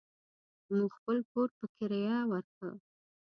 مو 0.75 0.83
خپل 0.95 1.17
کور 1.31 1.49
په 1.57 1.65
کريه 1.75 2.15
وارکه. 2.29 2.69